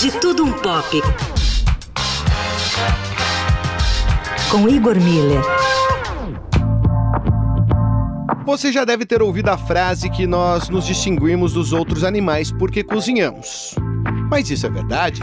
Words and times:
De 0.00 0.10
Tudo 0.12 0.46
Um 0.46 0.52
Pop. 0.52 1.02
Com 4.50 4.66
Igor 4.66 4.98
Miller. 4.98 5.42
Você 8.46 8.72
já 8.72 8.86
deve 8.86 9.04
ter 9.04 9.20
ouvido 9.20 9.50
a 9.50 9.58
frase 9.58 10.08
que 10.08 10.26
nós 10.26 10.70
nos 10.70 10.86
distinguimos 10.86 11.52
dos 11.52 11.74
outros 11.74 12.02
animais 12.02 12.50
porque 12.50 12.82
cozinhamos. 12.82 13.74
Mas 14.30 14.48
isso 14.48 14.64
é 14.64 14.70
verdade? 14.70 15.20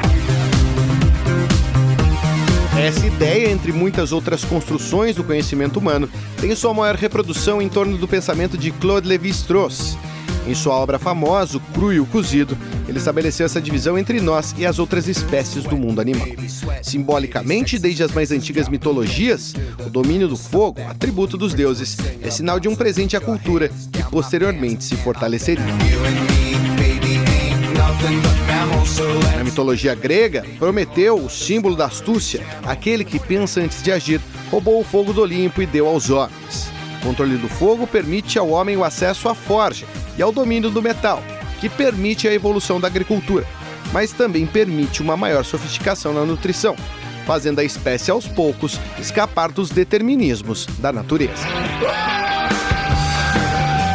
Essa 2.80 3.08
ideia, 3.08 3.50
entre 3.50 3.72
muitas 3.72 4.12
outras 4.12 4.46
construções 4.46 5.16
do 5.16 5.24
conhecimento 5.24 5.80
humano, 5.80 6.08
tem 6.40 6.56
sua 6.56 6.72
maior 6.72 6.94
reprodução 6.94 7.60
em 7.60 7.68
torno 7.68 7.98
do 7.98 8.08
pensamento 8.08 8.56
de 8.56 8.70
Claude 8.70 9.08
Lévi-Strauss. 9.08 9.98
Em 10.46 10.54
sua 10.54 10.76
obra 10.76 11.00
famosa, 11.00 11.60
Cru 11.74 11.92
e 11.92 12.00
o 12.00 12.06
Cozido, 12.06 12.56
ele 12.88 12.98
estabeleceu 12.98 13.46
essa 13.46 13.62
divisão 13.62 13.98
entre 13.98 14.22
nós 14.22 14.56
e 14.58 14.66
as 14.66 14.80
outras 14.80 15.08
espécies 15.08 15.64
do 15.64 15.76
mundo 15.76 16.00
animal. 16.00 16.28
Simbolicamente, 16.82 17.78
desde 17.78 18.04
as 18.04 18.12
mais 18.12 18.32
antigas 18.32 18.70
mitologias, 18.70 19.54
o 19.86 19.90
domínio 19.90 20.28
do 20.28 20.38
fogo, 20.38 20.80
atributo 20.90 21.38
dos 21.38 21.54
deuses, 21.54 21.98
é 22.22 22.30
sinal 22.30 22.60
de 22.60 22.68
um 22.68 22.76
presente 22.76 23.18
à 23.18 23.22
cultura 23.22 23.70
que 23.92 24.04
posteriormente 24.04 24.84
se 24.84 24.96
fortaleceria. 24.96 25.66
Na 29.36 29.44
mitologia 29.44 29.94
grega, 29.94 30.46
Prometeu, 30.58 31.16
o 31.18 31.30
símbolo 31.30 31.76
da 31.76 31.86
astúcia, 31.86 32.42
aquele 32.64 33.04
que 33.04 33.20
pensa 33.20 33.60
antes 33.60 33.84
de 33.84 33.92
agir, 33.92 34.22
roubou 34.50 34.80
o 34.80 34.84
fogo 34.84 35.12
do 35.12 35.22
Olimpo 35.22 35.62
e 35.62 35.66
deu 35.66 35.88
aos 35.88 36.10
homens. 36.10 36.72
O 37.02 37.06
controle 37.08 37.38
do 37.38 37.48
fogo 37.48 37.86
permite 37.86 38.40
ao 38.40 38.50
homem 38.50 38.76
o 38.78 38.84
acesso 38.84 39.30
à 39.30 39.36
forja 39.36 39.86
e 40.18 40.22
ao 40.22 40.32
domínio 40.32 40.70
do 40.70 40.82
metal, 40.82 41.22
que 41.60 41.70
permite 41.70 42.28
a 42.28 42.34
evolução 42.34 42.80
da 42.80 42.88
agricultura, 42.88 43.46
mas 43.92 44.12
também 44.12 44.46
permite 44.46 45.02
uma 45.02 45.18
maior 45.18 45.44
sofisticação 45.44 46.14
na 46.14 46.26
nutrição, 46.26 46.76
fazendo 47.26 47.60
a 47.60 47.64
espécie 47.64 48.12
aos 48.12 48.28
poucos 48.28 48.80
escapar 49.00 49.52
dos 49.52 49.70
determinismos 49.70 50.66
da 50.80 50.92
natureza. 50.92 51.46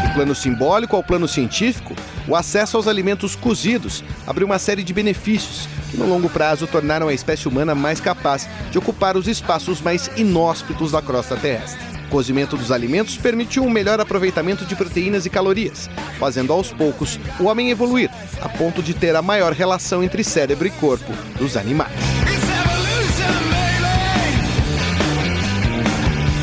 Do 0.07 0.15
plano 0.15 0.35
simbólico 0.35 0.97
ao 0.97 1.03
plano 1.03 1.27
científico, 1.27 1.95
o 2.29 2.37
acesso 2.37 2.77
aos 2.77 2.87
alimentos 2.87 3.35
cozidos 3.35 4.05
abriu 4.27 4.47
uma 4.47 4.59
série 4.59 4.85
de 4.85 4.93
benefícios 4.93 5.69
que, 5.91 5.97
no 5.97 6.07
longo 6.07 6.29
prazo, 6.29 6.67
tornaram 6.67 7.09
a 7.09 7.15
espécie 7.15 7.49
humana 7.49 7.75
mais 7.75 8.01
capaz 8.01 8.49
de 8.71 8.79
ocupar 8.79 9.17
os 9.17 9.27
espaços 9.27 9.81
mais 9.81 10.11
inóspitos 10.17 10.93
da 10.93 11.01
crosta 11.01 11.37
terrestre 11.37 11.92
cozimento 12.13 12.59
dos 12.59 12.71
alimentos 12.71 13.17
permitiu 13.17 13.65
um 13.65 13.71
melhor 13.71 13.99
aproveitamento 13.99 14.67
de 14.67 14.77
proteínas 14.77 15.25
e 15.25 15.31
calorias, 15.31 15.89
fazendo 16.19 16.53
aos 16.53 16.71
poucos 16.71 17.19
o 17.41 17.45
homem 17.45 17.71
evoluir, 17.71 18.11
a 18.43 18.51
ponto 18.51 18.83
de 18.83 18.93
ter 18.93 19.17
a 19.17 19.23
maior 19.23 19.53
relação 19.53 20.05
entre 20.05 20.23
cérebro 20.23 20.69
e 20.69 20.71
corpo 20.73 21.11
dos 21.39 21.57
animais. 21.57 21.91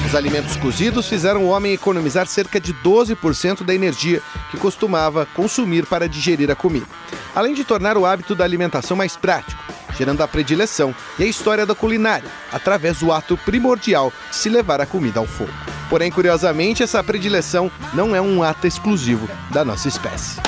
Os 0.07 0.15
alimentos 0.15 0.55
cozidos 0.55 1.07
fizeram 1.07 1.43
o 1.43 1.49
homem 1.49 1.73
economizar 1.73 2.25
cerca 2.25 2.59
de 2.59 2.73
12% 2.73 3.63
da 3.63 3.75
energia 3.75 4.23
que 4.49 4.57
costumava 4.57 5.27
consumir 5.35 5.85
para 5.85 6.09
digerir 6.09 6.49
a 6.49 6.55
comida, 6.55 6.87
além 7.35 7.53
de 7.53 7.63
tornar 7.63 7.95
o 7.95 8.07
hábito 8.07 8.33
da 8.33 8.43
alimentação 8.43 8.97
mais 8.97 9.15
prático, 9.15 9.61
gerando 9.99 10.23
a 10.23 10.27
predileção 10.27 10.95
e 11.19 11.23
a 11.23 11.27
história 11.27 11.65
da 11.65 11.75
culinária, 11.75 12.29
através 12.53 12.99
do 12.99 13.11
ato 13.11 13.35
primordial 13.35 14.13
de 14.29 14.37
se 14.37 14.47
levar 14.47 14.79
a 14.79 14.85
comida 14.85 15.19
ao 15.19 15.27
fogo. 15.27 15.51
Porém, 15.89 16.09
curiosamente, 16.09 16.81
essa 16.81 17.03
predileção 17.03 17.69
não 17.93 18.15
é 18.15 18.21
um 18.21 18.41
ato 18.41 18.65
exclusivo 18.65 19.27
da 19.51 19.65
nossa 19.65 19.89
espécie. 19.89 20.39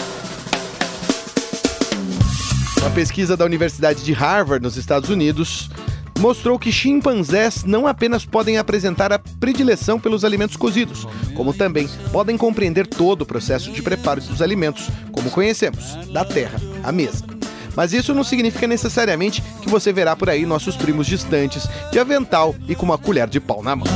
Uma 2.79 2.91
pesquisa 2.91 3.35
da 3.35 3.43
Universidade 3.43 4.05
de 4.05 4.13
Harvard, 4.13 4.63
nos 4.63 4.77
Estados 4.77 5.09
Unidos, 5.09 5.69
mostrou 6.17 6.57
que 6.57 6.71
chimpanzés 6.71 7.63
não 7.65 7.85
apenas 7.85 8.23
podem 8.23 8.57
apresentar 8.57 9.11
a 9.11 9.19
predileção 9.19 9.99
pelos 9.99 10.23
alimentos 10.23 10.55
cozidos, 10.55 11.05
como 11.35 11.53
também 11.53 11.89
podem 12.11 12.37
compreender 12.37 12.87
todo 12.87 13.23
o 13.23 13.25
processo 13.25 13.71
de 13.71 13.81
preparo 13.81 14.21
dos 14.21 14.41
alimentos, 14.41 14.87
como 15.11 15.29
conhecemos, 15.29 15.95
da 16.13 16.23
terra 16.23 16.59
à 16.83 16.91
mesa. 16.91 17.30
Mas 17.75 17.93
isso 17.93 18.13
não 18.13 18.23
significa 18.23 18.67
necessariamente 18.67 19.43
que 19.61 19.69
você 19.69 19.93
verá 19.93 20.15
por 20.15 20.29
aí 20.29 20.45
nossos 20.45 20.75
primos 20.75 21.07
distantes, 21.07 21.67
de 21.91 21.99
avental 21.99 22.55
e 22.67 22.75
com 22.75 22.85
uma 22.85 22.97
colher 22.97 23.27
de 23.27 23.39
pau 23.39 23.63
na 23.63 23.75
mão. 23.75 23.87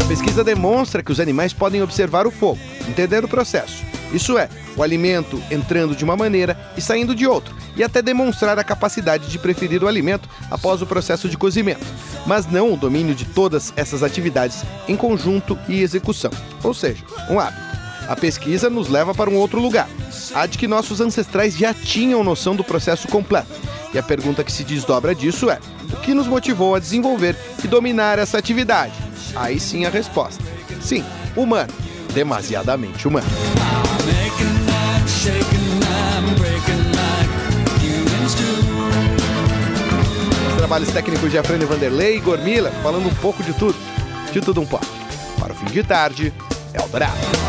A 0.00 0.06
pesquisa 0.06 0.44
demonstra 0.44 1.02
que 1.02 1.12
os 1.12 1.20
animais 1.20 1.52
podem 1.52 1.82
observar 1.82 2.26
o 2.26 2.30
fogo, 2.30 2.58
entender 2.88 3.24
o 3.24 3.28
processo. 3.28 3.82
Isso 4.12 4.38
é, 4.38 4.48
o 4.76 4.82
alimento 4.82 5.42
entrando 5.50 5.96
de 5.96 6.04
uma 6.04 6.16
maneira 6.16 6.56
e 6.76 6.80
saindo 6.80 7.14
de 7.14 7.26
outra, 7.26 7.52
e 7.76 7.82
até 7.82 8.00
demonstrar 8.00 8.58
a 8.58 8.64
capacidade 8.64 9.28
de 9.28 9.38
preferir 9.38 9.82
o 9.82 9.88
alimento 9.88 10.28
após 10.50 10.80
o 10.82 10.86
processo 10.86 11.28
de 11.28 11.36
cozimento, 11.36 11.84
mas 12.26 12.46
não 12.46 12.72
o 12.72 12.76
domínio 12.76 13.14
de 13.14 13.24
todas 13.24 13.72
essas 13.76 14.02
atividades 14.02 14.62
em 14.86 14.96
conjunto 14.96 15.58
e 15.68 15.82
execução, 15.82 16.30
ou 16.62 16.72
seja, 16.72 17.02
um 17.28 17.40
hábito. 17.40 17.63
A 18.08 18.14
pesquisa 18.14 18.68
nos 18.68 18.88
leva 18.88 19.14
para 19.14 19.30
um 19.30 19.36
outro 19.36 19.60
lugar, 19.60 19.88
a 20.34 20.46
de 20.46 20.58
que 20.58 20.68
nossos 20.68 21.00
ancestrais 21.00 21.56
já 21.56 21.72
tinham 21.72 22.22
noção 22.22 22.54
do 22.54 22.62
processo 22.62 23.08
completo. 23.08 23.48
E 23.94 23.98
a 23.98 24.02
pergunta 24.02 24.44
que 24.44 24.52
se 24.52 24.62
desdobra 24.62 25.14
disso 25.14 25.48
é: 25.48 25.58
o 25.92 25.96
que 25.96 26.12
nos 26.12 26.26
motivou 26.26 26.74
a 26.74 26.78
desenvolver 26.78 27.36
e 27.62 27.68
dominar 27.68 28.18
essa 28.18 28.36
atividade? 28.36 28.92
Aí 29.34 29.58
sim 29.58 29.86
a 29.86 29.90
resposta: 29.90 30.42
sim, 30.82 31.02
humano, 31.34 31.72
demasiadamente 32.12 33.08
humano. 33.08 33.26
Os 40.48 40.56
trabalhos 40.56 40.90
técnicos 40.90 41.30
de 41.30 41.38
Afrânio 41.38 41.66
Vanderlei 41.66 42.16
e 42.16 42.20
Gormila 42.20 42.70
falando 42.82 43.08
um 43.08 43.14
pouco 43.14 43.42
de 43.42 43.52
tudo, 43.54 43.76
de 44.30 44.40
tudo 44.40 44.60
um 44.60 44.66
pouco. 44.66 44.86
Para 45.38 45.52
o 45.52 45.56
fim 45.56 45.66
de 45.66 45.82
tarde, 45.82 46.32
Eldorado. 46.74 47.43